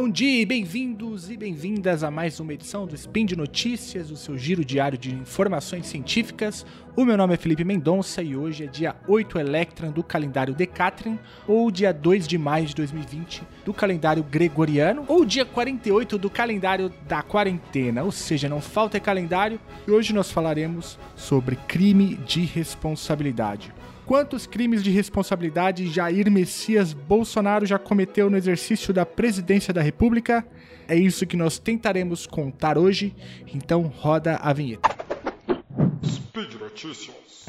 bom 0.00 0.08
dia, 0.08 0.46
bem-vindos 0.46 1.28
e 1.28 1.36
bem-vindas 1.36 2.04
a 2.04 2.10
mais 2.10 2.38
uma 2.38 2.54
edição 2.54 2.86
do 2.86 2.94
Spin 2.94 3.26
de 3.26 3.34
Notícias, 3.34 4.12
o 4.12 4.16
seu 4.16 4.38
giro 4.38 4.64
diário 4.64 4.96
de 4.96 5.12
informações 5.12 5.88
científicas. 5.88 6.64
O 6.94 7.04
meu 7.04 7.16
nome 7.16 7.34
é 7.34 7.36
Felipe 7.36 7.64
Mendonça 7.64 8.22
e 8.22 8.36
hoje 8.36 8.62
é 8.62 8.68
dia 8.68 8.94
8 9.08 9.40
Electran 9.40 9.90
do 9.90 10.04
calendário 10.04 10.54
Decatrin, 10.54 11.18
ou 11.48 11.68
dia 11.68 11.92
2 11.92 12.28
de 12.28 12.38
maio 12.38 12.66
de 12.66 12.76
2020 12.76 13.42
do 13.64 13.74
calendário 13.74 14.22
Gregoriano, 14.22 15.04
ou 15.08 15.24
dia 15.24 15.44
48 15.44 16.16
do 16.16 16.30
calendário 16.30 16.92
da 17.08 17.20
quarentena, 17.20 18.04
ou 18.04 18.12
seja, 18.12 18.48
não 18.48 18.60
falta 18.60 19.00
calendário. 19.00 19.58
E 19.84 19.90
hoje 19.90 20.14
nós 20.14 20.30
falaremos 20.30 20.96
sobre 21.16 21.56
crime 21.66 22.14
de 22.24 22.42
responsabilidade. 22.42 23.74
Quantos 24.08 24.46
crimes 24.46 24.82
de 24.82 24.90
responsabilidade 24.90 25.86
Jair 25.86 26.30
Messias 26.30 26.94
Bolsonaro 26.94 27.66
já 27.66 27.78
cometeu 27.78 28.30
no 28.30 28.38
exercício 28.38 28.90
da 28.90 29.04
presidência 29.04 29.70
da 29.70 29.82
República? 29.82 30.46
É 30.88 30.96
isso 30.96 31.26
que 31.26 31.36
nós 31.36 31.58
tentaremos 31.58 32.26
contar 32.26 32.78
hoje, 32.78 33.14
então 33.52 33.82
roda 33.82 34.36
a 34.36 34.50
vinheta. 34.54 34.88
Speed 36.02 36.54
Notícias. 36.54 37.44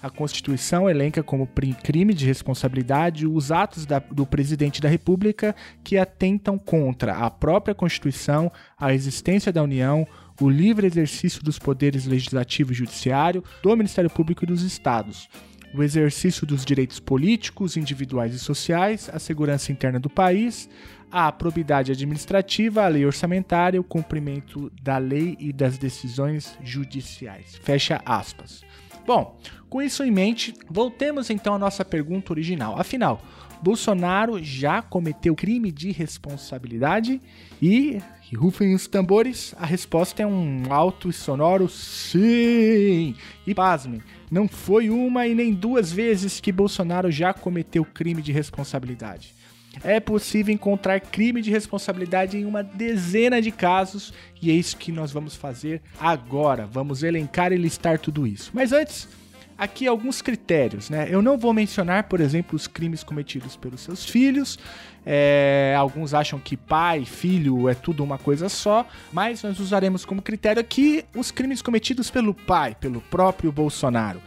A 0.00 0.08
Constituição 0.08 0.88
elenca 0.88 1.22
como 1.22 1.48
crime 1.82 2.14
de 2.14 2.24
responsabilidade 2.24 3.26
os 3.26 3.50
atos 3.50 3.84
da, 3.84 3.98
do 3.98 4.24
presidente 4.24 4.80
da 4.80 4.88
República 4.88 5.56
que 5.82 5.98
atentam 5.98 6.56
contra 6.56 7.16
a 7.16 7.30
própria 7.30 7.74
Constituição, 7.74 8.50
a 8.78 8.94
existência 8.94 9.52
da 9.52 9.62
União, 9.62 10.06
o 10.40 10.48
livre 10.48 10.86
exercício 10.86 11.42
dos 11.42 11.58
poderes 11.58 12.06
legislativo 12.06 12.72
e 12.72 12.76
judiciário, 12.76 13.42
do 13.60 13.76
Ministério 13.76 14.08
Público 14.08 14.44
e 14.44 14.46
dos 14.46 14.62
Estados, 14.62 15.28
o 15.74 15.82
exercício 15.82 16.46
dos 16.46 16.64
direitos 16.64 17.00
políticos, 17.00 17.76
individuais 17.76 18.34
e 18.34 18.38
sociais, 18.38 19.10
a 19.12 19.18
segurança 19.18 19.72
interna 19.72 19.98
do 19.98 20.08
país, 20.08 20.68
a 21.10 21.32
probidade 21.32 21.90
administrativa, 21.90 22.84
a 22.84 22.88
lei 22.88 23.04
orçamentária, 23.04 23.80
o 23.80 23.84
cumprimento 23.84 24.70
da 24.80 24.98
lei 24.98 25.36
e 25.40 25.52
das 25.52 25.76
decisões 25.76 26.56
judiciais. 26.62 27.56
Fecha 27.62 28.00
aspas. 28.04 28.62
Bom, 29.08 29.40
com 29.70 29.80
isso 29.80 30.04
em 30.04 30.10
mente, 30.10 30.52
voltemos 30.68 31.30
então 31.30 31.54
à 31.54 31.58
nossa 31.58 31.82
pergunta 31.82 32.30
original. 32.30 32.78
Afinal, 32.78 33.22
Bolsonaro 33.62 34.38
já 34.44 34.82
cometeu 34.82 35.34
crime 35.34 35.72
de 35.72 35.90
responsabilidade? 35.92 37.18
E, 37.62 38.02
e 38.30 38.36
rufem 38.36 38.74
os 38.74 38.86
tambores, 38.86 39.54
a 39.58 39.64
resposta 39.64 40.22
é 40.22 40.26
um 40.26 40.64
alto 40.68 41.08
e 41.08 41.12
sonoro 41.14 41.70
sim! 41.70 43.14
E 43.46 43.54
pasmem, 43.54 44.02
não 44.30 44.46
foi 44.46 44.90
uma 44.90 45.26
e 45.26 45.34
nem 45.34 45.54
duas 45.54 45.90
vezes 45.90 46.38
que 46.38 46.52
Bolsonaro 46.52 47.10
já 47.10 47.32
cometeu 47.32 47.86
crime 47.86 48.20
de 48.20 48.30
responsabilidade. 48.30 49.37
É 49.84 50.00
possível 50.00 50.52
encontrar 50.52 51.00
crime 51.00 51.40
de 51.40 51.50
responsabilidade 51.50 52.36
em 52.36 52.44
uma 52.44 52.62
dezena 52.62 53.40
de 53.40 53.50
casos 53.50 54.12
e 54.40 54.50
é 54.50 54.54
isso 54.54 54.76
que 54.76 54.90
nós 54.90 55.12
vamos 55.12 55.36
fazer 55.36 55.80
agora. 56.00 56.66
Vamos 56.66 57.02
elencar 57.02 57.52
e 57.52 57.56
listar 57.56 57.98
tudo 57.98 58.26
isso. 58.26 58.50
Mas 58.52 58.72
antes, 58.72 59.08
aqui 59.58 59.86
alguns 59.86 60.22
critérios, 60.22 60.88
né? 60.88 61.08
Eu 61.10 61.20
não 61.20 61.36
vou 61.36 61.52
mencionar, 61.52 62.04
por 62.04 62.20
exemplo, 62.20 62.54
os 62.54 62.68
crimes 62.68 63.02
cometidos 63.02 63.56
pelos 63.56 63.80
seus 63.80 64.04
filhos. 64.04 64.58
É, 65.04 65.74
alguns 65.76 66.14
acham 66.14 66.38
que 66.38 66.56
pai, 66.56 67.04
filho 67.04 67.68
é 67.68 67.74
tudo 67.74 68.04
uma 68.04 68.18
coisa 68.18 68.48
só, 68.48 68.86
mas 69.12 69.42
nós 69.42 69.58
usaremos 69.58 70.04
como 70.04 70.20
critério 70.20 70.60
aqui 70.60 71.04
os 71.16 71.30
crimes 71.30 71.62
cometidos 71.62 72.10
pelo 72.10 72.34
pai, 72.34 72.76
pelo 72.78 73.00
próprio 73.00 73.50
Bolsonaro. 73.50 74.20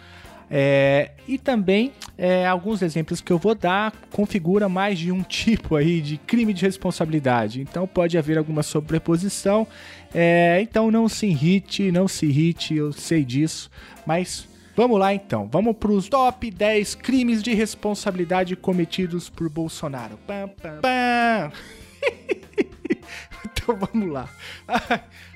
É, 0.54 1.12
e 1.26 1.38
também 1.38 1.94
é, 2.18 2.46
alguns 2.46 2.82
exemplos 2.82 3.22
que 3.22 3.32
eu 3.32 3.38
vou 3.38 3.56
dar 3.56 3.94
configura 4.12 4.68
mais 4.68 5.00
de 5.00 5.10
um 5.10 5.24
tipo 5.24 5.78
aí 5.78 6.02
de 6.02 6.18
crime 6.18 6.54
de 6.54 6.66
responsabilidade. 6.66 7.62
Então 7.62 7.88
pode 7.88 8.18
haver 8.18 8.38
alguma 8.38 8.62
sobreposição. 8.62 9.66
É, 10.14 10.60
então 10.62 10.92
não 10.92 11.08
se 11.08 11.28
irrite, 11.28 11.90
não 11.90 12.06
se 12.06 12.26
irrite, 12.26 12.76
eu 12.76 12.92
sei 12.92 13.24
disso. 13.24 13.72
Mas 14.06 14.46
vamos 14.76 15.00
lá 15.00 15.14
então. 15.14 15.48
Vamos 15.50 15.78
para 15.78 15.92
os 15.92 16.10
top 16.10 16.52
10 16.52 16.96
crimes 16.96 17.42
de 17.42 17.54
responsabilidade 17.54 18.54
cometidos 18.58 19.30
por 19.30 19.48
Bolsonaro. 19.48 20.20
Pam, 20.28 20.50
pam, 20.50 20.82
pam. 20.82 21.52
Então 23.72 23.76
vamos 23.92 24.12
lá. 24.12 24.30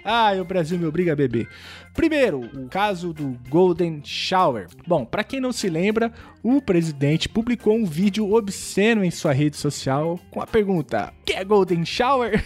Ai, 0.03 0.40
o 0.40 0.46
Brasil 0.46 0.78
me 0.78 0.85
obriga 0.85 1.13
a 1.13 1.16
beber. 1.16 1.47
Primeiro, 1.94 2.41
o 2.41 2.68
caso 2.68 3.13
do 3.13 3.38
Golden 3.50 4.01
Shower. 4.03 4.68
Bom, 4.85 5.06
para 5.06 5.23
quem 5.23 5.40
não 5.40 5.51
se 5.51 5.69
lembra, 5.69 6.12
o 6.44 6.62
presidente 6.62 7.29
publicou 7.29 7.75
um 7.75 7.85
vídeo 7.85 8.34
obsceno 8.34 9.03
em 9.03 9.12
sua 9.12 9.34
rede 9.34 9.57
social 9.57 10.19
com 10.29 10.41
a 10.41 10.47
pergunta: 10.47 11.13
"Que 11.25 11.34
é 11.34 11.44
Golden 11.44 11.85
Shower?" 11.85 12.44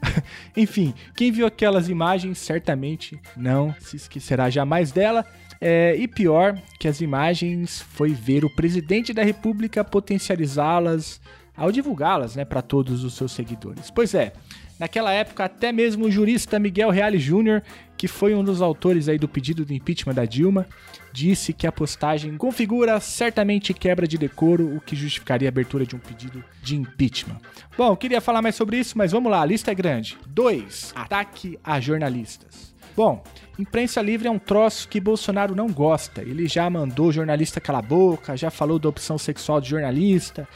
Enfim, 0.56 0.94
quem 1.14 1.30
viu 1.30 1.46
aquelas 1.46 1.88
imagens 1.88 2.38
certamente 2.38 3.20
não 3.36 3.74
se 3.80 3.96
esquecerá 3.96 4.48
jamais 4.48 4.92
dela. 4.92 5.26
É, 5.62 5.94
e 5.94 6.08
pior 6.08 6.58
que 6.78 6.88
as 6.88 7.02
imagens 7.02 7.82
foi 7.82 8.14
ver 8.14 8.46
o 8.46 8.56
presidente 8.56 9.12
da 9.12 9.22
República 9.22 9.84
potencializá-las 9.84 11.20
ao 11.60 11.70
divulgá-las 11.70 12.34
né, 12.34 12.44
para 12.44 12.62
todos 12.62 13.04
os 13.04 13.12
seus 13.12 13.32
seguidores. 13.32 13.90
Pois 13.90 14.14
é, 14.14 14.32
Naquela 14.80 15.12
época, 15.12 15.44
até 15.44 15.72
mesmo 15.72 16.06
o 16.06 16.10
jurista 16.10 16.58
Miguel 16.58 16.88
Reale 16.88 17.18
Jr., 17.18 17.60
que 17.98 18.08
foi 18.08 18.34
um 18.34 18.42
dos 18.42 18.62
autores 18.62 19.10
aí 19.10 19.18
do 19.18 19.28
pedido 19.28 19.62
de 19.62 19.74
impeachment 19.74 20.14
da 20.14 20.24
Dilma, 20.24 20.66
disse 21.12 21.52
que 21.52 21.66
a 21.66 21.72
postagem 21.72 22.34
configura 22.38 22.98
certamente 22.98 23.74
quebra 23.74 24.08
de 24.08 24.16
decoro, 24.16 24.74
o 24.74 24.80
que 24.80 24.96
justificaria 24.96 25.46
a 25.48 25.50
abertura 25.50 25.84
de 25.84 25.94
um 25.94 25.98
pedido 25.98 26.42
de 26.62 26.76
impeachment. 26.76 27.36
Bom, 27.76 27.94
queria 27.94 28.22
falar 28.22 28.40
mais 28.40 28.54
sobre 28.54 28.78
isso, 28.78 28.96
mas 28.96 29.12
vamos 29.12 29.30
lá, 29.30 29.42
a 29.42 29.44
lista 29.44 29.70
é 29.70 29.74
grande. 29.74 30.16
2. 30.26 30.94
Ataque 30.96 31.58
a 31.62 31.78
jornalistas. 31.78 32.74
Bom, 32.96 33.22
imprensa 33.58 34.00
livre 34.00 34.28
é 34.28 34.30
um 34.30 34.38
troço 34.38 34.88
que 34.88 34.98
Bolsonaro 34.98 35.54
não 35.54 35.68
gosta. 35.68 36.22
Ele 36.22 36.48
já 36.48 36.68
mandou 36.70 37.12
jornalista 37.12 37.60
calar 37.60 37.84
a 37.84 37.86
boca, 37.86 38.34
já 38.34 38.50
falou 38.50 38.78
da 38.78 38.88
opção 38.88 39.18
sexual 39.18 39.60
de 39.60 39.68
jornalista, 39.68 40.48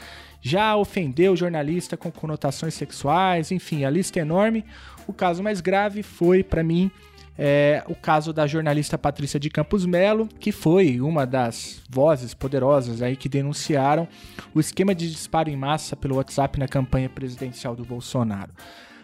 já 0.47 0.75
ofendeu 0.75 1.35
jornalista 1.35 1.97
com 1.97 2.11
conotações 2.11 2.75
sexuais, 2.75 3.51
enfim, 3.51 3.83
a 3.83 3.89
lista 3.89 4.19
é 4.19 4.21
enorme. 4.21 4.63
O 5.07 5.11
caso 5.11 5.41
mais 5.41 5.59
grave 5.59 6.03
foi, 6.03 6.43
para 6.43 6.63
mim, 6.63 6.91
é, 7.35 7.83
o 7.87 7.95
caso 7.95 8.31
da 8.31 8.45
jornalista 8.45 8.95
Patrícia 8.95 9.39
de 9.39 9.49
Campos 9.49 9.87
Melo, 9.87 10.29
que 10.39 10.51
foi 10.51 11.01
uma 11.01 11.25
das 11.25 11.81
vozes 11.89 12.35
poderosas 12.35 13.01
aí 13.01 13.15
que 13.15 13.27
denunciaram 13.27 14.07
o 14.53 14.59
esquema 14.59 14.93
de 14.93 15.09
disparo 15.09 15.49
em 15.49 15.57
massa 15.57 15.95
pelo 15.95 16.17
WhatsApp 16.17 16.59
na 16.59 16.67
campanha 16.67 17.09
presidencial 17.09 17.75
do 17.75 17.83
Bolsonaro. 17.83 18.51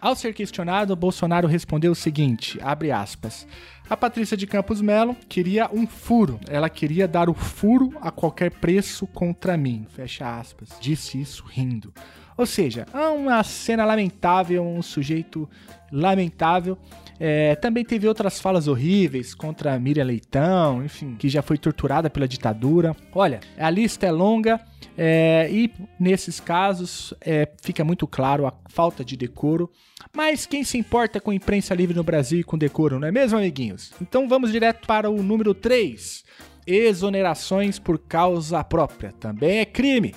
Ao 0.00 0.14
ser 0.14 0.34
questionado, 0.34 0.94
Bolsonaro 0.94 1.48
respondeu 1.48 1.90
o 1.90 1.96
seguinte, 1.96 2.56
abre 2.62 2.92
aspas, 2.92 3.48
a 3.92 3.96
Patrícia 3.96 4.38
de 4.38 4.46
Campos 4.46 4.80
Melo 4.80 5.14
queria 5.28 5.68
um 5.70 5.86
furo. 5.86 6.40
Ela 6.48 6.70
queria 6.70 7.06
dar 7.06 7.28
o 7.28 7.34
furo 7.34 7.92
a 8.00 8.10
qualquer 8.10 8.50
preço 8.50 9.06
contra 9.06 9.54
mim. 9.54 9.86
Fecha 9.90 10.40
aspas. 10.40 10.70
Disse 10.80 11.20
isso 11.20 11.44
rindo. 11.46 11.92
Ou 12.36 12.46
seja, 12.46 12.86
é 12.92 13.06
uma 13.08 13.42
cena 13.42 13.84
lamentável, 13.84 14.64
um 14.64 14.82
sujeito 14.82 15.48
lamentável. 15.90 16.78
É, 17.20 17.54
também 17.56 17.84
teve 17.84 18.08
outras 18.08 18.40
falas 18.40 18.66
horríveis 18.66 19.34
contra 19.34 19.78
Miriam 19.78 20.04
Leitão, 20.04 20.84
enfim, 20.84 21.14
que 21.16 21.28
já 21.28 21.42
foi 21.42 21.58
torturada 21.58 22.10
pela 22.10 22.26
ditadura. 22.26 22.96
Olha, 23.12 23.40
a 23.56 23.70
lista 23.70 24.06
é 24.06 24.10
longa 24.10 24.60
é, 24.96 25.48
e 25.50 25.70
nesses 26.00 26.40
casos 26.40 27.14
é, 27.20 27.48
fica 27.62 27.84
muito 27.84 28.06
claro 28.06 28.46
a 28.46 28.52
falta 28.68 29.04
de 29.04 29.16
decoro. 29.16 29.70
Mas 30.14 30.46
quem 30.46 30.64
se 30.64 30.76
importa 30.76 31.20
com 31.20 31.32
imprensa 31.32 31.74
livre 31.74 31.94
no 31.94 32.02
Brasil 32.02 32.40
e 32.40 32.44
com 32.44 32.58
decoro, 32.58 32.98
não 32.98 33.08
é 33.08 33.12
mesmo, 33.12 33.38
amiguinhos? 33.38 33.92
Então 34.00 34.28
vamos 34.28 34.50
direto 34.50 34.86
para 34.86 35.08
o 35.08 35.22
número 35.22 35.54
3. 35.54 36.24
Exonerações 36.66 37.78
por 37.78 37.98
causa 37.98 38.62
própria. 38.64 39.12
Também 39.12 39.58
é 39.58 39.64
crime. 39.64 40.14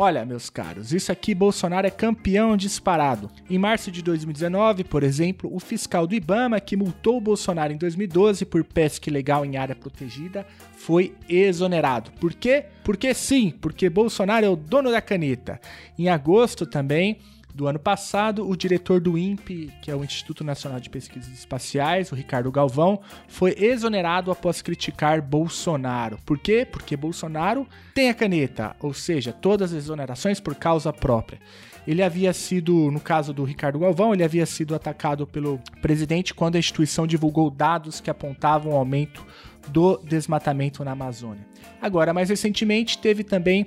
Olha, 0.00 0.24
meus 0.24 0.48
caros, 0.48 0.92
isso 0.92 1.10
aqui 1.10 1.34
Bolsonaro 1.34 1.84
é 1.84 1.90
campeão 1.90 2.56
disparado. 2.56 3.28
Em 3.50 3.58
março 3.58 3.90
de 3.90 4.00
2019, 4.00 4.84
por 4.84 5.02
exemplo, 5.02 5.52
o 5.52 5.58
fiscal 5.58 6.06
do 6.06 6.14
Ibama 6.14 6.60
que 6.60 6.76
multou 6.76 7.20
Bolsonaro 7.20 7.72
em 7.72 7.76
2012 7.76 8.44
por 8.44 8.62
pesca 8.62 9.10
ilegal 9.10 9.44
em 9.44 9.56
área 9.56 9.74
protegida 9.74 10.46
foi 10.76 11.16
exonerado. 11.28 12.12
Por 12.12 12.32
quê? 12.32 12.66
Porque 12.84 13.12
sim, 13.12 13.52
porque 13.60 13.90
Bolsonaro 13.90 14.46
é 14.46 14.48
o 14.48 14.54
dono 14.54 14.92
da 14.92 15.00
caneta. 15.00 15.60
Em 15.98 16.08
agosto 16.08 16.64
também, 16.64 17.18
do 17.58 17.66
ano 17.66 17.80
passado, 17.80 18.48
o 18.48 18.56
diretor 18.56 19.00
do 19.00 19.18
INPE, 19.18 19.72
que 19.82 19.90
é 19.90 19.96
o 19.96 20.04
Instituto 20.04 20.44
Nacional 20.44 20.78
de 20.78 20.88
Pesquisas 20.88 21.36
Espaciais, 21.36 22.12
o 22.12 22.14
Ricardo 22.14 22.52
Galvão, 22.52 23.00
foi 23.26 23.52
exonerado 23.58 24.30
após 24.30 24.62
criticar 24.62 25.20
Bolsonaro. 25.20 26.20
Por 26.24 26.38
quê? 26.38 26.64
Porque 26.64 26.96
Bolsonaro 26.96 27.66
tem 27.92 28.10
a 28.10 28.14
caneta, 28.14 28.76
ou 28.78 28.94
seja, 28.94 29.32
todas 29.32 29.72
as 29.72 29.78
exonerações 29.78 30.38
por 30.38 30.54
causa 30.54 30.92
própria. 30.92 31.40
Ele 31.84 32.00
havia 32.00 32.32
sido, 32.32 32.92
no 32.92 33.00
caso 33.00 33.32
do 33.32 33.42
Ricardo 33.42 33.80
Galvão, 33.80 34.14
ele 34.14 34.22
havia 34.22 34.46
sido 34.46 34.72
atacado 34.72 35.26
pelo 35.26 35.58
presidente 35.82 36.32
quando 36.32 36.54
a 36.54 36.60
instituição 36.60 37.08
divulgou 37.08 37.50
dados 37.50 38.00
que 38.00 38.08
apontavam 38.08 38.72
aumento 38.72 39.26
do 39.66 39.96
desmatamento 40.04 40.84
na 40.84 40.92
Amazônia. 40.92 41.44
Agora, 41.82 42.14
mais 42.14 42.28
recentemente, 42.28 42.98
teve 42.98 43.24
também 43.24 43.66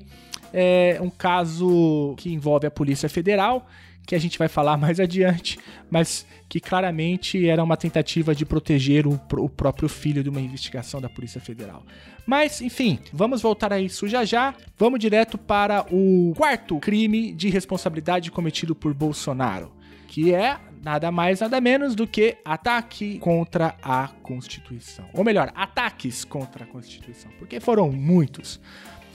é 0.54 1.00
um 1.02 1.10
caso 1.10 2.14
que 2.18 2.32
envolve 2.32 2.68
a 2.68 2.72
Polícia 2.72 3.10
Federal, 3.10 3.68
que 4.06 4.16
a 4.16 4.20
gente 4.20 4.38
vai 4.38 4.48
falar 4.48 4.76
mais 4.78 5.00
adiante, 5.00 5.60
mas 5.90 6.26
que 6.50 6.60
claramente 6.60 7.48
era 7.48 7.64
uma 7.64 7.78
tentativa 7.78 8.36
de 8.36 8.46
proteger 8.46 9.08
o, 9.08 9.20
o 9.38 9.50
próprio 9.50 9.88
filho 9.88 10.24
de 10.24 10.30
uma 10.30 10.42
investigação 10.42 11.00
da 11.00 11.08
Polícia 11.08 11.40
Federal. 11.40 11.84
Mas, 12.26 12.62
enfim, 12.62 13.00
vamos 13.12 13.42
voltar 13.42 13.74
a 13.74 13.80
isso 13.80 14.08
já 14.08 14.24
já. 14.24 14.54
Vamos 14.78 15.00
direto 15.00 15.38
para 15.38 15.86
o 15.92 16.34
quarto 16.36 16.80
crime 16.80 17.34
de 17.34 17.50
responsabilidade 17.50 18.32
cometido 18.32 18.76
por 18.76 18.94
Bolsonaro, 18.94 19.72
que 20.08 20.34
é 20.34 20.58
nada 20.84 21.12
mais, 21.12 21.40
nada 21.40 21.62
menos 21.62 21.96
do 21.96 22.08
que 22.08 22.38
ataque 22.44 23.20
contra 23.20 23.76
a 23.82 24.10
Constituição. 24.22 25.06
Ou 25.14 25.24
melhor, 25.24 25.52
ataques 25.56 26.26
contra 26.26 26.64
a 26.64 26.68
Constituição, 26.68 27.32
porque 27.38 27.60
foram 27.60 27.92
muitos. 27.92 28.60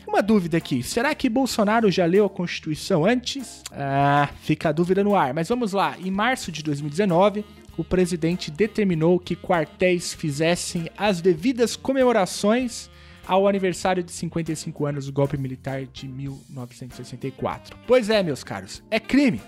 Uma 0.06 0.22
dúvida 0.22 0.56
aqui: 0.56 0.82
será 0.82 1.14
que 1.14 1.28
Bolsonaro 1.28 1.90
já 1.90 2.06
leu 2.06 2.24
a 2.24 2.30
Constituição 2.30 3.04
antes? 3.04 3.62
Ah, 3.72 4.28
fica 4.42 4.68
a 4.68 4.72
dúvida 4.72 5.02
no 5.02 5.14
ar. 5.14 5.34
Mas 5.34 5.48
vamos 5.48 5.72
lá. 5.72 5.96
Em 5.98 6.10
março 6.10 6.52
de 6.52 6.62
2019, 6.62 7.44
o 7.76 7.84
presidente 7.84 8.50
determinou 8.50 9.18
que 9.18 9.36
quartéis 9.36 10.14
fizessem 10.14 10.88
as 10.96 11.20
devidas 11.20 11.76
comemorações 11.76 12.88
ao 13.26 13.48
aniversário 13.48 14.02
de 14.02 14.12
55 14.12 14.86
anos 14.86 15.06
do 15.06 15.12
golpe 15.12 15.36
militar 15.36 15.84
de 15.84 16.06
1964. 16.06 17.76
Pois 17.86 18.08
é, 18.08 18.22
meus 18.22 18.44
caros, 18.44 18.82
é 18.90 19.00
crime. 19.00 19.40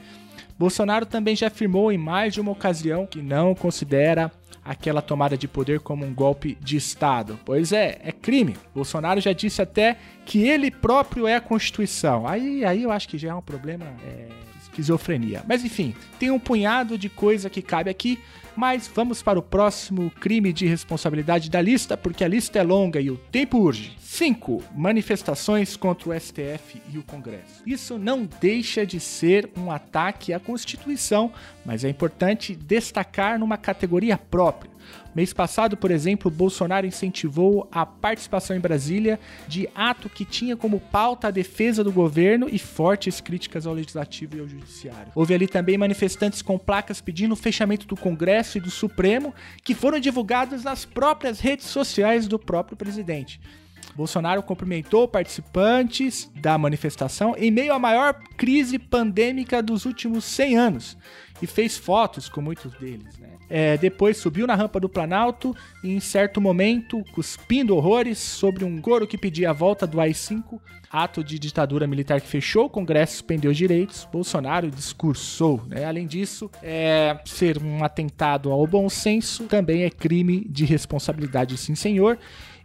Bolsonaro 0.59 1.07
também 1.07 1.37
já 1.37 1.47
afirmou 1.47 1.93
em 1.93 1.99
mais 1.99 2.35
de 2.35 2.41
uma 2.41 2.51
ocasião 2.51 3.07
que 3.07 3.23
não 3.23 3.55
considera 3.55 4.31
aquela 4.69 5.01
tomada 5.01 5.37
de 5.37 5.49
poder 5.49 5.81
como 5.81 6.05
um 6.05 6.13
golpe 6.13 6.59
de 6.61 6.77
Estado. 6.77 7.41
Pois 7.43 7.73
é, 7.73 7.99
é 8.05 8.13
crime. 8.13 8.55
Bolsonaro 8.75 9.19
já 9.19 9.33
disse 9.33 9.63
até 9.63 9.97
que 10.27 10.47
ele 10.47 10.71
próprio 10.71 11.27
é 11.27 11.35
a 11.35 11.41
Constituição. 11.41 12.29
Aí, 12.29 12.63
aí 12.67 12.83
eu 12.83 12.93
acho 12.93 13.09
que 13.09 13.17
já 13.17 13.31
é 13.31 13.35
um 13.35 13.41
problema. 13.41 13.87
É, 14.07 14.29
esquizofrenia. 14.79 15.43
Mas 15.47 15.65
enfim, 15.65 15.95
tem 16.19 16.31
um 16.31 16.39
punhado 16.39 16.97
de 16.97 17.09
coisa 17.09 17.51
que 17.51 17.61
cabe 17.61 17.91
aqui. 17.91 18.19
Mas 18.57 18.91
vamos 18.93 19.23
para 19.23 19.39
o 19.39 19.43
próximo 19.43 20.11
crime 20.11 20.53
de 20.53 20.67
responsabilidade 20.67 21.49
da 21.49 21.61
lista, 21.61 21.97
porque 21.97 22.25
a 22.25 22.29
lista 22.29 22.59
é 22.59 22.63
longa 22.65 23.01
e 23.01 23.09
o 23.09 23.17
tempo 23.17 23.57
urge. 23.59 23.93
5. 24.01 24.65
Manifestações 24.75 25.77
contra 25.77 26.09
o 26.09 26.21
STF 26.21 26.83
e 26.93 26.99
o 26.99 27.05
Congresso. 27.05 27.63
Isso 27.65 27.97
não 27.97 28.29
deixa 28.41 28.85
de 28.85 28.99
ser 28.99 29.49
um 29.57 29.71
ataque 29.71 30.33
à 30.33 30.41
Constituição, 30.41 31.33
mas 31.65 31.85
é 31.85 31.89
importante 31.89 32.57
destacar 32.57 33.39
numa 33.39 33.57
categoria 33.57 34.19
própria. 34.19 34.78
Mês 35.15 35.33
passado, 35.33 35.77
por 35.77 35.91
exemplo, 35.91 36.31
Bolsonaro 36.31 36.87
incentivou 36.87 37.69
a 37.73 37.85
participação 37.85 38.57
em 38.57 38.61
Brasília 38.61 39.19
de 39.47 39.69
ato 39.75 40.09
que 40.09 40.25
tinha 40.25 40.57
como 40.57 40.79
pauta 40.79 41.29
a 41.29 41.31
defesa 41.31 41.83
do 41.83 41.91
governo 41.91 42.49
e 42.51 42.59
fortes 42.59 43.21
críticas 43.21 43.67
ao 43.67 43.75
legislativo 43.75 44.37
e 44.37 44.41
ao 44.41 44.49
judiciário. 44.49 45.13
Houve 45.15 45.35
ali 45.35 45.47
também 45.47 45.79
manifestantes 45.79 46.43
com 46.43 46.59
placas 46.59 47.01
pedindo 47.01 47.33
o 47.33 47.37
fechamento 47.37 47.87
do 47.87 47.97
Congresso 47.97 48.59
e 48.59 48.61
do 48.61 48.71
Supremo, 48.71 49.35
que 49.65 49.75
foram 49.75 49.99
divulgados 49.99 50.65
nas 50.65 50.85
próprias 50.85 51.41
redes 51.41 51.67
sociais 51.67 52.29
do 52.29 52.39
próprio 52.39 52.77
presidente. 52.77 53.41
Bolsonaro 53.99 54.43
cumprimentou 54.43 55.09
participantes 55.09 56.31
da 56.37 56.57
manifestação 56.57 57.35
em 57.37 57.51
meio 57.51 57.73
à 57.73 57.79
maior 57.79 58.15
crise 58.37 58.79
pandêmica 58.79 59.61
dos 59.61 59.85
últimos 59.85 60.25
100 60.25 60.57
anos 60.57 60.97
e 61.43 61.47
fez 61.47 61.77
fotos 61.77 62.29
com 62.29 62.41
muitos 62.41 62.73
deles. 62.75 63.19
Né? 63.19 63.28
É, 63.51 63.77
depois 63.79 64.17
subiu 64.17 64.47
na 64.47 64.55
rampa 64.55 64.79
do 64.79 64.89
Planalto 64.89 65.57
e, 65.83 65.91
em 65.91 66.01
certo 66.01 66.41
momento, 66.41 67.03
cuspindo 67.13 67.77
horrores 67.77 68.19
sobre 68.19 68.65
um 68.65 68.81
coro 68.81 69.07
que 69.07 69.17
pedia 69.17 69.51
a 69.51 69.53
volta 69.53 69.87
do 69.87 70.01
AI-5, 70.01 70.61
ato 70.91 71.23
de 71.23 71.39
ditadura 71.39 71.87
militar 71.87 72.21
que 72.21 72.27
fechou 72.27 72.67
o 72.67 72.71
Congresso 72.71 73.15
suspendeu 73.15 73.51
os 73.51 73.57
direitos, 73.57 74.09
Bolsonaro 74.11 74.71
discursou. 74.71 75.63
Né? 75.67 75.85
Além 75.85 76.07
disso, 76.07 76.51
é, 76.63 77.19
ser 77.25 77.59
um 77.63 77.85
atentado 77.85 78.51
ao 78.51 78.67
bom 78.67 78.89
senso 78.89 79.45
também 79.45 79.85
é 79.85 79.91
crime 79.91 80.47
de 80.49 80.65
responsabilidade, 80.65 81.57
sim, 81.57 81.75
senhor. 81.75 82.19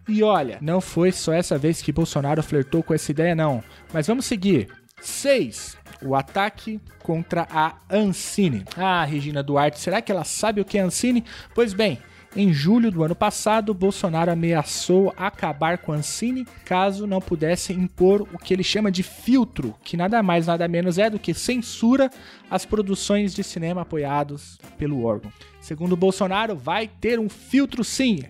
E 0.07 0.21
olha, 0.21 0.57
não 0.61 0.81
foi 0.81 1.11
só 1.11 1.31
essa 1.33 1.57
vez 1.57 1.81
que 1.81 1.91
Bolsonaro 1.91 2.43
flertou 2.43 2.83
com 2.83 2.93
essa 2.93 3.11
ideia, 3.11 3.33
não. 3.33 3.63
Mas 3.93 4.07
vamos 4.07 4.25
seguir. 4.25 4.67
6 5.03 5.77
o 6.01 6.15
ataque 6.15 6.79
contra 6.99 7.47
a 7.49 7.75
Ancine. 7.89 8.65
Ah, 8.75 9.03
Regina 9.05 9.41
Duarte, 9.41 9.79
será 9.79 10.01
que 10.01 10.11
ela 10.11 10.23
sabe 10.23 10.61
o 10.61 10.65
que 10.65 10.77
é 10.77 10.81
Ancine? 10.81 11.23
Pois 11.53 11.73
bem, 11.73 11.99
em 12.35 12.51
julho 12.51 12.89
do 12.89 13.03
ano 13.03 13.15
passado, 13.15 13.75
Bolsonaro 13.75 14.31
ameaçou 14.31 15.13
acabar 15.15 15.77
com 15.77 15.93
Ancine 15.93 16.47
caso 16.65 17.05
não 17.05 17.21
pudesse 17.21 17.71
impor 17.73 18.27
o 18.33 18.39
que 18.39 18.53
ele 18.53 18.63
chama 18.63 18.91
de 18.91 19.03
filtro, 19.03 19.75
que 19.83 19.95
nada 19.95 20.23
mais 20.23 20.47
nada 20.47 20.67
menos 20.67 20.97
é 20.97 21.11
do 21.11 21.19
que 21.19 21.33
censura 21.33 22.09
as 22.49 22.65
produções 22.65 23.35
de 23.35 23.43
cinema 23.43 23.81
apoiados 23.81 24.57
pelo 24.79 25.03
órgão. 25.05 25.31
Segundo 25.61 25.95
Bolsonaro, 25.95 26.55
vai 26.55 26.87
ter 26.87 27.19
um 27.19 27.29
filtro 27.29 27.83
sim. 27.83 28.23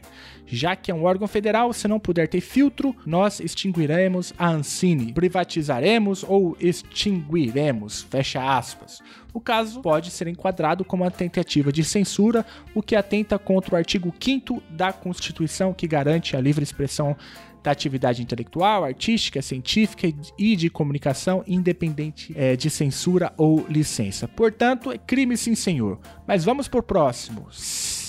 Já 0.45 0.75
que 0.75 0.91
é 0.91 0.93
um 0.93 1.03
órgão 1.03 1.27
federal, 1.27 1.71
se 1.73 1.87
não 1.87 1.99
puder 1.99 2.27
ter 2.27 2.41
filtro, 2.41 2.95
nós 3.05 3.39
extinguiremos 3.39 4.33
a 4.37 4.49
Ancine, 4.49 5.13
privatizaremos 5.13 6.23
ou 6.27 6.55
extinguiremos, 6.59 8.03
fecha 8.03 8.57
aspas. 8.57 9.01
O 9.33 9.39
caso 9.39 9.81
pode 9.81 10.11
ser 10.11 10.27
enquadrado 10.27 10.85
como 10.85 11.03
uma 11.03 11.11
tentativa 11.11 11.71
de 11.71 11.83
censura, 11.83 12.45
o 12.75 12.83
que 12.83 12.95
atenta 12.95 13.39
contra 13.39 13.73
o 13.73 13.77
artigo 13.77 14.13
5 14.19 14.61
da 14.69 14.93
Constituição 14.93 15.73
que 15.73 15.87
garante 15.87 16.35
a 16.35 16.41
livre 16.41 16.63
expressão 16.63 17.15
da 17.63 17.71
atividade 17.71 18.21
intelectual, 18.21 18.83
artística, 18.83 19.41
científica 19.41 20.13
e 20.37 20.55
de 20.55 20.69
comunicação, 20.69 21.43
independente 21.47 22.33
é, 22.35 22.57
de 22.57 22.69
censura 22.69 23.31
ou 23.37 23.65
licença. 23.69 24.27
Portanto, 24.27 24.91
é 24.91 24.97
crime 24.97 25.37
sim, 25.37 25.55
senhor. 25.55 25.99
Mas 26.27 26.43
vamos 26.43 26.67
por 26.67 26.83
próximo. 26.83 27.47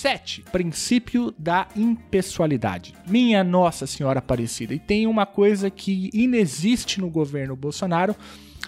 7. 0.05 0.43
Princípio 0.51 1.33
da 1.35 1.67
impessoalidade. 1.75 2.93
Minha 3.07 3.43
Nossa 3.43 3.87
Senhora 3.87 4.19
Aparecida. 4.19 4.71
E 4.71 4.77
tem 4.77 5.07
uma 5.07 5.25
coisa 5.25 5.71
que 5.71 6.11
inexiste 6.13 7.01
no 7.01 7.09
governo 7.09 7.55
Bolsonaro 7.55 8.15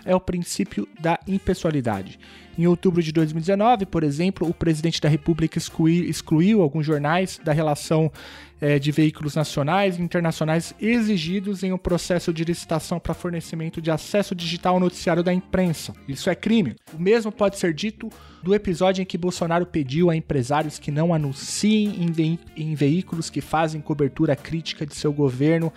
é 0.03 0.15
o 0.15 0.20
princípio 0.20 0.88
da 1.00 1.20
impessoalidade. 1.27 2.17
Em 2.58 2.65
outubro 2.65 3.03
de 3.03 3.12
2019, 3.12 3.86
por 3.86 4.03
exemplo, 4.03 4.50
o 4.50 4.53
presidente 4.53 5.00
da 5.00 5.08
República 5.08 5.60
excluiu, 5.60 6.06
excluiu 6.06 6.62
alguns 6.62 6.88
jornais 6.88 7.39
da 7.44 7.53
relação 7.53 8.12
é, 8.60 8.79
de 8.79 8.91
veículos 8.91 9.36
nacionais 9.36 10.00
e 10.00 10.01
internacionais 10.01 10.74
exigidos 10.82 11.62
em 11.62 11.72
um 11.72 11.77
processo 11.77 12.34
de 12.34 12.44
licitação 12.44 13.00
para 13.00 13.13
fornecimento 13.13 13.79
de 13.79 13.91
acesso 13.91 14.34
digital 14.34 14.74
ao 14.74 14.79
noticiário 14.79 15.22
da 15.22 15.32
imprensa. 15.32 15.94
Isso 16.08 16.32
é 16.32 16.36
crime. 16.36 16.75
O 16.98 17.00
mesmo 17.00 17.32
pode 17.32 17.60
ser 17.60 17.75
dito 17.75 18.10
do 18.48 18.56
episódio 18.56 19.01
em 19.01 19.06
que 19.06 19.18
Bolsonaro 19.18 19.66
pediu 19.66 20.10
a 20.10 20.16
empresários 20.16 20.80
que 20.80 20.89
não 20.89 21.13
anunciem 21.13 22.01
em, 22.01 22.10
ve 22.13 22.39
em 22.56 22.75
veículos 22.75 23.30
que 23.30 23.42
fazem 23.42 23.82
cobertura 23.82 24.38
crítica 24.38 24.86
de 24.86 24.96
seu 24.96 25.12
governo 25.12 25.74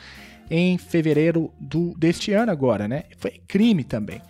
em 0.49 0.79
fevereiro 0.79 1.53
do, 1.59 1.93
deste 1.99 2.33
ano 2.33 2.53
agora, 2.53 2.87
né? 2.87 3.07
Foi 3.19 3.41
crime 3.49 3.83
também. 3.83 4.23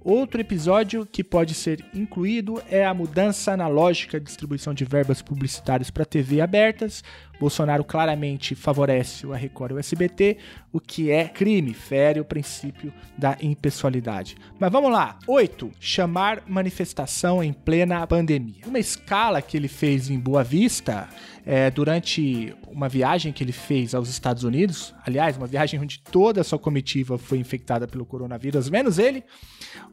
Outro 0.00 0.40
episódio 0.40 1.04
que 1.04 1.22
pode 1.22 1.52
ser 1.52 1.84
incluído 1.92 2.62
é 2.70 2.82
a 2.82 2.94
mudança 2.94 3.58
na 3.58 3.68
lógica 3.68 4.18
de 4.18 4.24
distribuição 4.24 4.72
de 4.72 4.86
verbas 4.86 5.20
publicitárias 5.20 5.90
para 5.90 6.06
TV 6.06 6.40
abertas. 6.40 7.04
Bolsonaro 7.38 7.82
claramente 7.84 8.54
favorece 8.54 9.26
o 9.26 9.32
Record 9.32 9.72
e 9.72 9.74
o 9.74 9.78
SBT, 9.78 10.38
o 10.72 10.78
que 10.78 11.10
é 11.10 11.26
crime, 11.26 11.74
fere 11.74 12.20
o 12.20 12.24
princípio 12.24 12.92
da 13.18 13.36
impessoalidade. 13.40 14.36
Mas 14.58 14.70
vamos 14.70 14.92
lá. 14.92 15.18
8. 15.26 15.70
Chamar 15.80 16.42
manifestação 16.46 17.42
em 17.42 17.52
plena 17.52 18.06
pandemia. 18.06 18.62
Uma 18.66 18.78
escala 18.78 19.42
que 19.42 19.56
ele 19.56 19.68
fez 19.68 20.08
em 20.08 20.18
Boa 20.18 20.44
Vista 20.44 21.08
é, 21.44 21.70
durante 21.70 22.54
uma 22.68 22.88
viagem 22.88 23.32
que 23.32 23.42
ele 23.42 23.52
fez 23.52 23.94
aos 23.94 24.08
Estados 24.08 24.44
Unidos, 24.44 24.94
aliás, 25.04 25.36
uma 25.36 25.46
viagem 25.46 25.80
onde 25.80 25.98
toda 25.98 26.40
a 26.40 26.44
sua 26.44 26.58
comitiva 26.58 27.18
foi 27.18 27.38
infectada 27.38 27.86
pelo 27.86 28.06
coronavírus, 28.06 28.70
menos 28.70 28.98
ele, 28.98 29.24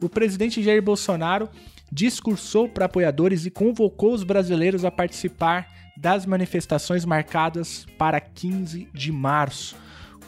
o 0.01 0.07
presidente 0.07 0.61
Jair 0.61 0.81
Bolsonaro 0.81 1.49
discursou 1.91 2.69
para 2.69 2.85
apoiadores 2.85 3.45
e 3.45 3.51
convocou 3.51 4.13
os 4.13 4.23
brasileiros 4.23 4.85
a 4.85 4.91
participar 4.91 5.67
das 5.99 6.25
manifestações 6.25 7.03
marcadas 7.03 7.85
para 7.97 8.21
15 8.21 8.87
de 8.93 9.11
março 9.11 9.75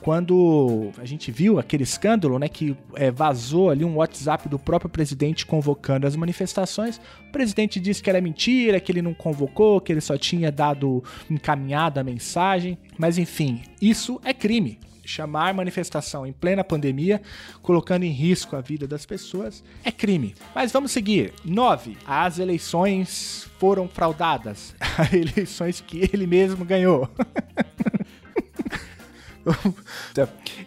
quando 0.01 0.91
a 0.97 1.05
gente 1.05 1.31
viu 1.31 1.59
aquele 1.59 1.83
escândalo, 1.83 2.39
né, 2.39 2.49
que 2.49 2.75
é, 2.95 3.11
vazou 3.11 3.69
ali 3.69 3.85
um 3.85 3.97
WhatsApp 3.97 4.49
do 4.49 4.57
próprio 4.57 4.89
presidente 4.89 5.45
convocando 5.45 6.07
as 6.07 6.15
manifestações, 6.15 6.99
o 7.29 7.31
presidente 7.31 7.79
disse 7.79 8.01
que 8.01 8.09
era 8.09 8.19
mentira, 8.19 8.79
que 8.79 8.91
ele 8.91 9.01
não 9.01 9.13
convocou, 9.13 9.79
que 9.79 9.93
ele 9.93 10.01
só 10.01 10.17
tinha 10.17 10.51
dado 10.51 11.03
encaminhado 11.29 11.99
a 11.99 12.03
mensagem, 12.03 12.79
mas 12.97 13.19
enfim, 13.19 13.61
isso 13.79 14.19
é 14.25 14.33
crime. 14.33 14.79
Chamar 15.11 15.53
manifestação 15.53 16.25
em 16.25 16.31
plena 16.31 16.63
pandemia, 16.63 17.21
colocando 17.61 18.03
em 18.03 18.11
risco 18.11 18.55
a 18.55 18.61
vida 18.61 18.87
das 18.87 19.05
pessoas, 19.05 19.61
é 19.83 19.91
crime. 19.91 20.33
Mas 20.55 20.71
vamos 20.71 20.91
seguir. 20.91 21.33
9. 21.43 21.97
As 22.07 22.39
eleições 22.39 23.45
foram 23.59 23.89
fraudadas. 23.89 24.73
eleições 25.11 25.81
que 25.81 26.09
ele 26.13 26.25
mesmo 26.25 26.63
ganhou. 26.63 27.09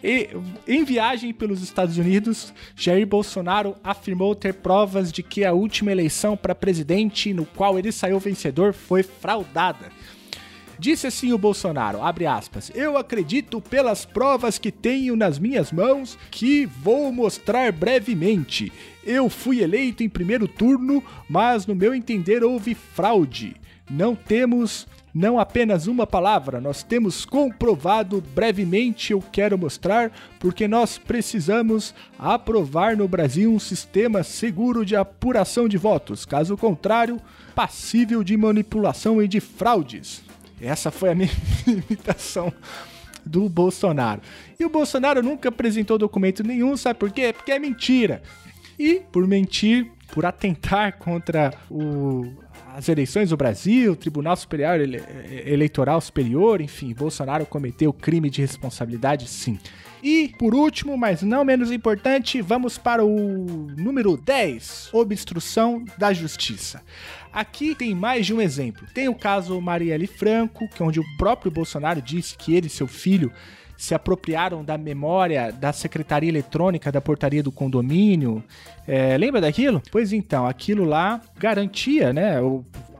e, 0.05 0.29
em 0.69 0.85
viagem 0.85 1.33
pelos 1.33 1.63
Estados 1.63 1.97
Unidos, 1.97 2.53
Jair 2.77 3.07
Bolsonaro 3.07 3.75
afirmou 3.83 4.35
ter 4.35 4.53
provas 4.53 5.11
de 5.11 5.23
que 5.23 5.43
a 5.43 5.55
última 5.55 5.91
eleição 5.91 6.37
para 6.37 6.55
presidente, 6.55 7.33
no 7.33 7.47
qual 7.47 7.79
ele 7.79 7.91
saiu 7.91 8.21
vencedor, 8.21 8.75
foi 8.75 9.03
fraudada. 9.03 9.91
Disse 10.79 11.07
assim 11.07 11.33
o 11.33 11.39
Bolsonaro, 11.39 12.03
abre 12.03 12.27
aspas, 12.27 12.71
eu 12.75 12.97
acredito 12.97 13.61
pelas 13.61 14.05
provas 14.05 14.59
que 14.59 14.73
tenho 14.73 15.17
nas 15.17 15.39
minhas 15.39 15.71
mãos 15.71 16.19
que 16.31 16.67
vou 16.67 17.13
mostrar 17.13 17.73
brevemente. 17.73 18.73
Eu 19.05 19.29
fui 19.29 19.63
eleito 19.63 20.03
em 20.03 20.09
primeiro 20.09 20.49
turno, 20.49 21.03
mas 21.29 21.67
no 21.67 21.75
meu 21.75 21.95
entender 21.95 22.43
houve 22.43 22.75
fraude. 22.75 23.57
Não 23.91 24.15
temos 24.15 24.87
não 25.15 25.39
apenas 25.39 25.87
uma 25.87 26.09
palavra, 26.09 26.61
nós 26.61 26.83
temos 26.83 27.25
comprovado 27.25 28.21
brevemente, 28.35 29.13
eu 29.13 29.23
quero 29.23 29.57
mostrar, 29.57 30.11
porque 30.41 30.67
nós 30.67 30.99
precisamos 30.99 31.95
aprovar 32.19 32.97
no 32.97 33.07
Brasil 33.07 33.53
um 33.53 33.61
sistema 33.61 34.25
seguro 34.25 34.85
de 34.85 34.97
apuração 34.97 35.69
de 35.69 35.77
votos, 35.77 36.27
caso 36.27 36.57
contrário, 36.57 37.21
passível 37.55 38.25
de 38.25 38.37
manipulação 38.37 39.23
e 39.23 39.29
de 39.29 39.39
fraudes. 39.39 40.21
Essa 40.61 40.91
foi 40.91 41.11
a 41.11 41.15
minha 41.15 41.31
imitação 41.67 42.53
do 43.25 43.49
Bolsonaro. 43.49 44.21
E 44.59 44.65
o 44.65 44.69
Bolsonaro 44.69 45.23
nunca 45.23 45.49
apresentou 45.49 45.99
documento 45.99 46.43
nenhum, 46.43 46.77
sabe 46.77 46.99
por 46.99 47.11
quê? 47.11 47.33
Porque 47.33 47.53
é 47.53 47.59
mentira. 47.59 48.23
E 48.79 49.01
por 49.13 49.27
mentir, 49.27 49.91
por 50.13 50.27
atentar 50.27 50.99
contra 50.99 51.53
o, 51.71 52.27
as 52.75 52.89
eleições 52.89 53.31
do 53.31 53.37
Brasil, 53.37 53.95
Tribunal 53.95 54.37
Superior 54.37 54.81
Ele 54.81 55.01
Eleitoral 55.47 56.01
Superior, 56.01 56.61
enfim, 56.61 56.93
Bolsonaro 56.93 57.47
cometeu 57.47 57.93
crime 57.93 58.29
de 58.29 58.41
responsabilidade, 58.41 59.29
sim. 59.29 59.59
E, 60.05 60.29
por 60.39 60.55
último, 60.55 60.99
mas 60.99 61.23
não 61.23 61.47
menos 61.47 61.73
importante, 61.73 62.43
vamos 62.43 62.77
para 62.77 63.03
o 63.03 63.47
número 63.75 64.19
10, 64.19 64.91
obstrução 64.93 65.83
da 65.97 66.13
justiça. 66.13 66.83
Aqui 67.33 67.75
tem 67.75 67.95
mais 67.95 68.27
de 68.27 68.35
um 68.35 68.41
exemplo. 68.43 68.87
Tem 68.93 69.09
o 69.09 69.15
caso 69.15 69.59
Marielle 69.63 70.07
Franco, 70.07 70.69
que 70.69 70.83
é 70.83 70.85
onde 70.85 71.01
o 71.01 71.17
próprio 71.17 71.51
Bolsonaro 71.51 72.03
disse 72.03 72.37
que 72.37 72.55
ele 72.55 72.67
e 72.67 72.71
seu 72.71 72.87
filho 72.87 73.33
se 73.79 73.95
apropriaram 73.95 74.63
da 74.63 74.77
memória 74.77 75.51
da 75.51 75.73
secretaria 75.73 76.29
eletrônica 76.29 76.93
da 76.93 77.01
portaria 77.01 77.43
do 77.43 77.51
condomínio. 77.51 78.45
É, 78.87 79.17
lembra 79.17 79.41
daquilo? 79.41 79.81
Pois 79.91 80.13
então, 80.13 80.47
aquilo 80.47 80.85
lá 80.85 81.19
garantia, 81.39 82.13
né? 82.13 82.37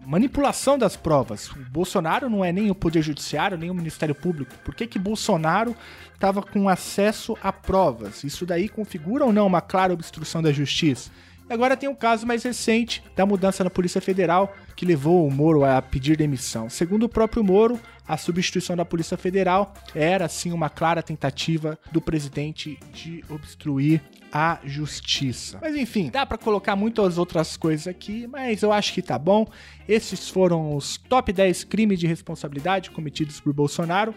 Manipulação 0.07 0.79
das 0.79 0.97
provas. 0.97 1.51
O 1.51 1.59
Bolsonaro 1.71 2.29
não 2.29 2.45
é 2.45 2.53
nem 2.53 2.71
o 2.71 2.75
Poder 2.75 3.03
Judiciário, 3.03 3.59
nem 3.59 3.71
o 3.71 3.75
Ministério 3.75 4.15
Público. 4.15 4.55
Por 4.65 4.75
que, 4.75 4.87
que 4.87 4.99
Bolsonaro 4.99 5.75
estava 6.13 6.43
com 6.43 6.69
acesso 6.69 7.37
a 7.43 7.53
provas? 7.53 8.25
Isso 8.25 8.47
daí 8.47 8.69
configura 8.69 9.25
ou 9.25 9.33
não 9.33 9.47
uma 9.47 9.61
clara 9.61 9.93
obstrução 9.93 10.43
da 10.43 10.53
justiça? 10.53 11.11
E 11.49 11.53
agora 11.53 11.77
tem 11.77 11.89
um 11.89 11.95
caso 11.95 12.27
mais 12.27 12.43
recente 12.43 13.03
da 13.15 13.27
mudança 13.27 13.63
na 13.63 13.71
Polícia 13.71 14.01
Federal 14.01 14.55
que 14.75 14.87
levou 14.87 15.27
o 15.27 15.31
Moro 15.31 15.65
a 15.65 15.81
pedir 15.83 16.17
demissão. 16.17 16.71
Segundo 16.71 17.05
o 17.05 17.09
próprio 17.09 17.45
Moro, 17.45 17.79
a 18.09 18.17
substituição 18.17 18.75
da 18.77 18.85
Polícia 18.85 19.17
Federal 19.17 19.75
era 19.95 20.29
sim 20.29 20.53
uma 20.53 20.71
clara 20.71 21.03
tentativa 21.03 21.79
do 21.93 22.01
presidente 22.01 22.79
de 22.93 23.23
obstruir 23.29 24.03
a 24.33 24.59
justiça. 24.65 25.59
Mas 25.61 25.77
enfim, 25.77 26.11
dá 26.11 26.27
para 26.27 26.37
colocar 26.37 26.75
muitas 26.75 27.19
outras 27.19 27.57
coisas 27.57 27.87
aqui, 27.87 28.27
mas 28.27 28.63
eu 28.63 28.73
acho 28.73 28.93
que 28.93 29.01
tá 29.01 29.19
bom. 29.19 29.47
Esses 29.89 30.29
foram 30.29 30.75
os 30.75 30.97
top 30.97 31.33
10 31.33 31.65
crimes 31.65 32.01
de 32.01 32.07
responsabilidade 32.07 32.91
cometidos 32.91 33.39
por 33.39 33.53
Bolsonaro. 33.53 34.15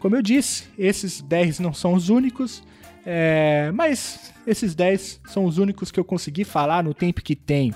Como 0.00 0.16
eu 0.16 0.22
disse, 0.22 0.64
esses 0.76 1.20
10 1.20 1.60
não 1.60 1.72
são 1.72 1.94
os 1.94 2.08
únicos. 2.08 2.62
É, 3.04 3.70
mas 3.74 4.32
esses 4.46 4.74
10 4.74 5.20
são 5.26 5.44
os 5.44 5.58
únicos 5.58 5.90
que 5.90 5.98
eu 5.98 6.04
consegui 6.04 6.44
falar 6.44 6.82
no 6.82 6.94
tempo 6.94 7.22
que 7.22 7.34
tenho. 7.34 7.74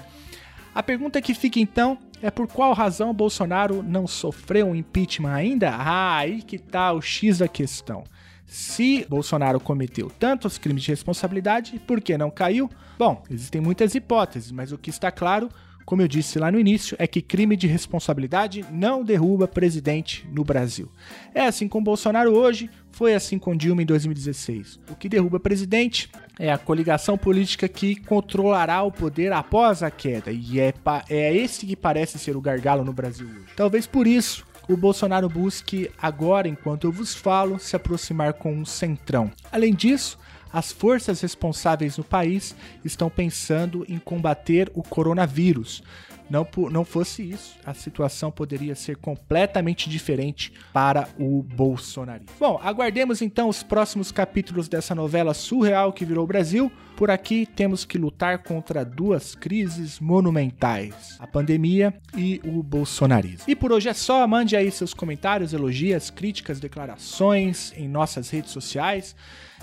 A 0.74 0.82
pergunta 0.82 1.22
que 1.22 1.34
fica 1.34 1.58
então 1.58 1.98
é 2.22 2.30
por 2.30 2.46
qual 2.46 2.72
razão 2.72 3.14
Bolsonaro 3.14 3.82
não 3.82 4.06
sofreu 4.06 4.66
um 4.66 4.74
impeachment 4.74 5.32
ainda? 5.32 5.70
Ah, 5.70 6.16
aí 6.16 6.42
que 6.42 6.58
tá 6.58 6.92
o 6.92 7.00
X 7.00 7.38
da 7.38 7.48
questão. 7.48 8.04
Se 8.46 9.04
Bolsonaro 9.08 9.58
cometeu 9.58 10.08
tantos 10.08 10.56
crimes 10.56 10.84
de 10.84 10.90
responsabilidade, 10.90 11.80
por 11.80 12.00
que 12.00 12.16
não 12.16 12.30
caiu? 12.30 12.70
Bom, 12.98 13.22
existem 13.28 13.60
muitas 13.60 13.94
hipóteses, 13.94 14.52
mas 14.52 14.70
o 14.70 14.78
que 14.78 14.90
está 14.90 15.10
claro 15.10 15.48
como 15.86 16.02
eu 16.02 16.08
disse 16.08 16.38
lá 16.38 16.50
no 16.50 16.58
início, 16.58 16.96
é 16.98 17.06
que 17.06 17.22
crime 17.22 17.56
de 17.56 17.68
responsabilidade 17.68 18.64
não 18.72 19.04
derruba 19.04 19.46
presidente 19.46 20.28
no 20.32 20.42
Brasil. 20.42 20.90
É 21.32 21.46
assim 21.46 21.68
com 21.68 21.82
Bolsonaro 21.82 22.34
hoje, 22.34 22.68
foi 22.90 23.14
assim 23.14 23.38
com 23.38 23.56
Dilma 23.56 23.82
em 23.82 23.86
2016. 23.86 24.80
O 24.90 24.96
que 24.96 25.08
derruba 25.08 25.38
presidente 25.38 26.10
é 26.38 26.52
a 26.52 26.58
coligação 26.58 27.16
política 27.16 27.68
que 27.68 27.94
controlará 27.94 28.82
o 28.82 28.90
poder 28.90 29.32
após 29.32 29.82
a 29.84 29.90
queda, 29.90 30.32
e 30.32 30.58
é, 30.58 30.74
é 31.08 31.34
esse 31.34 31.64
que 31.64 31.76
parece 31.76 32.18
ser 32.18 32.36
o 32.36 32.40
gargalo 32.40 32.84
no 32.84 32.92
Brasil 32.92 33.28
hoje. 33.28 33.54
Talvez 33.54 33.86
por 33.86 34.08
isso 34.08 34.44
o 34.68 34.76
Bolsonaro 34.76 35.28
busque 35.28 35.88
agora, 35.96 36.48
enquanto 36.48 36.84
eu 36.84 36.92
vos 36.92 37.14
falo, 37.14 37.58
se 37.60 37.76
aproximar 37.76 38.32
com 38.32 38.52
um 38.52 38.64
centrão. 38.64 39.30
Além 39.52 39.72
disso, 39.72 40.18
as 40.56 40.72
forças 40.72 41.20
responsáveis 41.20 41.98
no 41.98 42.02
país 42.02 42.56
estão 42.82 43.10
pensando 43.10 43.84
em 43.90 43.98
combater 43.98 44.72
o 44.74 44.82
coronavírus. 44.82 45.82
Não, 46.28 46.46
não 46.70 46.84
fosse 46.84 47.22
isso, 47.22 47.56
a 47.64 47.72
situação 47.72 48.30
poderia 48.30 48.74
ser 48.74 48.96
completamente 48.96 49.88
diferente 49.88 50.52
para 50.72 51.08
o 51.18 51.42
bolsonarismo. 51.42 52.34
Bom, 52.38 52.60
aguardemos 52.62 53.22
então 53.22 53.48
os 53.48 53.62
próximos 53.62 54.10
capítulos 54.10 54.68
dessa 54.68 54.94
novela 54.94 55.34
surreal 55.34 55.92
que 55.92 56.04
virou 56.04 56.24
o 56.24 56.26
Brasil. 56.26 56.70
Por 56.96 57.10
aqui 57.10 57.46
temos 57.46 57.84
que 57.84 57.98
lutar 57.98 58.38
contra 58.38 58.84
duas 58.84 59.34
crises 59.34 60.00
monumentais: 60.00 61.16
a 61.18 61.26
pandemia 61.26 61.94
e 62.16 62.40
o 62.42 62.62
bolsonarismo. 62.62 63.44
E 63.46 63.54
por 63.54 63.70
hoje 63.70 63.88
é 63.88 63.94
só. 63.94 64.26
Mande 64.26 64.56
aí 64.56 64.70
seus 64.70 64.94
comentários, 64.94 65.52
elogias, 65.52 66.10
críticas, 66.10 66.58
declarações 66.58 67.72
em 67.76 67.86
nossas 67.86 68.30
redes 68.30 68.50
sociais. 68.50 69.14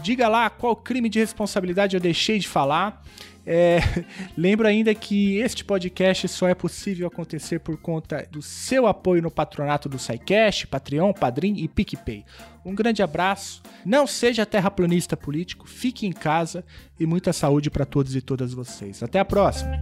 Diga 0.02 0.28
lá 0.28 0.50
qual 0.50 0.76
crime 0.76 1.10
de 1.10 1.20
responsabilidade 1.20 1.96
eu 1.96 2.00
deixei 2.00 2.40
de 2.40 2.48
falar. 2.48 3.04
É, 3.46 3.80
lembro 4.38 4.68
ainda 4.68 4.94
que 4.96 5.38
este 5.38 5.64
podcast 5.64 6.28
só 6.28 6.48
é 6.48 6.56
possível 6.56 7.08
acontecer 7.08 7.60
por 7.60 7.78
conta 7.78 8.28
do 8.32 8.42
seu 8.42 8.88
apoio 8.88 9.22
no 9.22 9.32
patronato 9.32 9.90
do 9.90 10.00
SciCast, 10.00 10.68
Patreon, 10.68 11.14
Padrim 11.14 11.56
e 11.58 11.68
PicPay. 11.68 12.26
Um 12.66 12.74
grande 12.74 13.04
abraço, 13.04 13.62
não 13.86 14.08
seja 14.08 14.46
terraplanista 14.46 15.18
político, 15.18 15.68
fique 15.68 16.08
em 16.08 16.14
casa 16.14 16.64
e 17.00 17.06
muita 17.06 17.34
saúde 17.34 17.70
para 17.70 17.86
todos 17.86 18.16
e 18.16 18.22
todas 18.22 18.54
vocês. 18.54 19.04
Até 19.04 19.20
a 19.20 19.26
próxima! 19.26 19.82